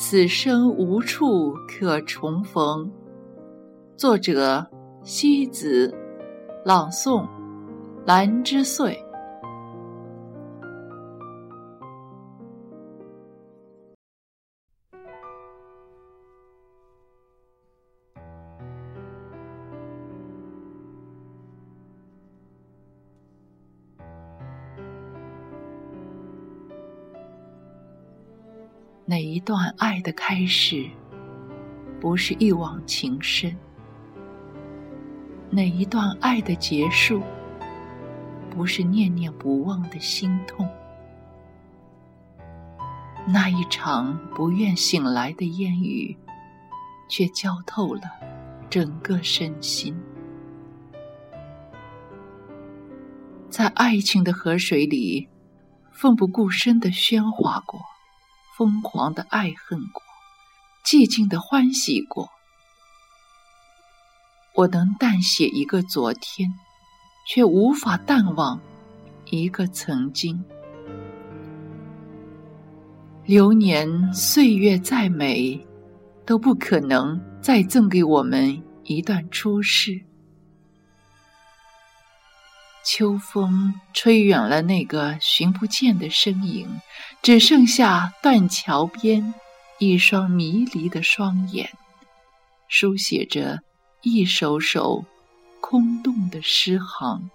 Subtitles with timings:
[0.00, 2.88] 此生无处可重逢。
[3.96, 4.64] 作者：
[5.02, 5.92] 西子，
[6.64, 7.26] 朗诵：
[8.06, 8.96] 兰之岁。
[29.10, 30.86] 哪一段爱的开始，
[31.98, 33.56] 不是一往情深？
[35.48, 37.22] 哪一段爱的结束，
[38.50, 40.68] 不是念念不忘的心痛？
[43.26, 46.14] 那一场不愿醒来的烟雨，
[47.08, 48.02] 却浇透了
[48.68, 49.98] 整个身心。
[53.48, 55.26] 在爱情的河水里，
[55.90, 57.80] 奋不顾身的喧哗过。
[58.58, 60.02] 疯狂的爱恨过，
[60.84, 62.28] 寂静的欢喜过。
[64.52, 66.52] 我能淡写一个昨天，
[67.28, 68.60] 却无法淡忘
[69.26, 70.44] 一个曾经。
[73.24, 75.64] 流年岁月再美，
[76.26, 80.07] 都不可能再赠给我们一段初识。
[82.90, 86.80] 秋风吹远了那个寻不见的身影，
[87.20, 89.34] 只剩下断桥边
[89.78, 91.68] 一双迷离的双眼，
[92.66, 93.60] 书写着
[94.00, 95.04] 一首首
[95.60, 97.28] 空洞的诗行。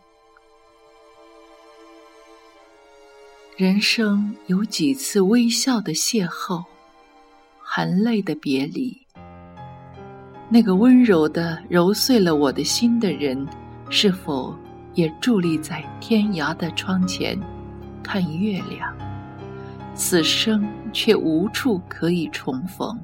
[3.56, 6.66] 人生有几次微笑的邂逅，
[7.62, 9.06] 含泪的别离。
[10.50, 13.48] 那个温柔的揉碎了我的心的人，
[13.92, 14.58] 是否？
[14.94, 17.40] 也伫立在天涯的窗前，
[18.04, 18.96] 看月亮。
[19.96, 23.00] 此生却无处可以重逢。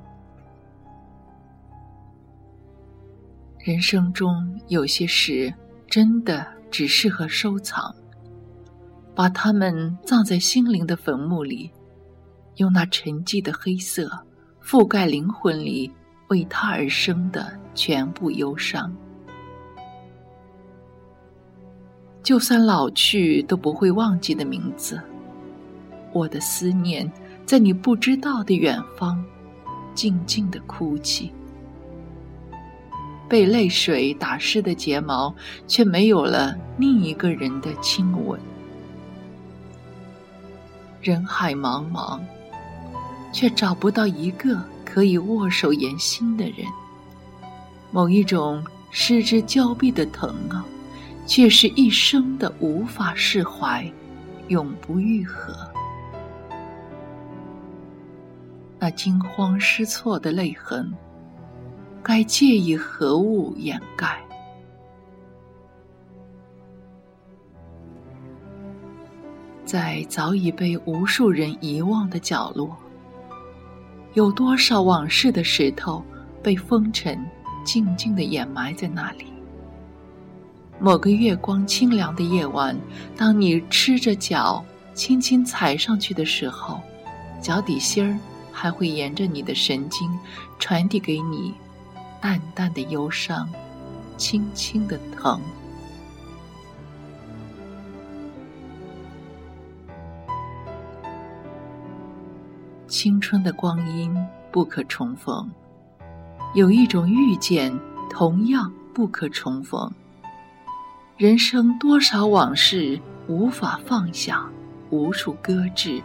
[3.60, 5.54] 人生中有些事，
[5.88, 7.94] 真的只适合收藏，
[9.14, 11.72] 把它们葬在心灵的坟墓里，
[12.56, 14.10] 用那沉寂的黑色
[14.64, 15.92] 覆盖灵魂里
[16.30, 18.96] 为它而生的全部忧伤。
[22.22, 25.02] 就算老去都不会忘记的名字，
[26.12, 27.12] 我的思念
[27.46, 29.24] 在你不知道的远方，
[29.96, 31.32] 静静的哭泣。
[33.28, 35.34] 被泪水打湿的睫毛，
[35.68, 38.40] 却没有了另一个人的亲吻。
[41.02, 42.20] 人海茫茫，
[43.32, 46.66] 却找不到一个可以握手言心的人。
[47.92, 50.66] 某一种失之交臂的疼啊！
[51.30, 53.86] 却是一生的无法释怀，
[54.48, 55.54] 永不愈合。
[58.80, 60.92] 那惊慌失措的泪痕，
[62.02, 64.20] 该借以何物掩盖？
[69.64, 72.76] 在早已被无数人遗忘的角落，
[74.16, 76.04] 有多少往事的石头
[76.42, 77.24] 被风尘
[77.64, 79.28] 静静的掩埋在那里？
[80.82, 82.78] 某个月光清凉的夜晚，
[83.18, 84.64] 当你赤着脚
[84.94, 86.80] 轻轻踩上去的时候，
[87.42, 88.18] 脚底心儿
[88.50, 90.10] 还会沿着你的神经
[90.58, 91.54] 传递给你
[92.22, 93.50] 淡淡的忧伤，
[94.16, 95.42] 轻轻的疼。
[102.88, 104.16] 青春的光阴
[104.50, 105.52] 不可重逢，
[106.54, 107.78] 有一种遇见
[108.10, 109.92] 同样不可重逢。
[111.20, 112.98] 人生多少往事
[113.28, 114.50] 无法放下，
[114.90, 116.02] 无处搁置，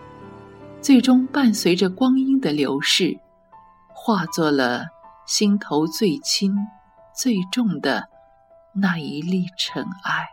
[0.80, 3.16] 最终伴随着光阴的流逝，
[3.94, 4.82] 化作了
[5.24, 6.52] 心头最轻、
[7.16, 8.08] 最重的
[8.74, 10.26] 那一粒尘埃。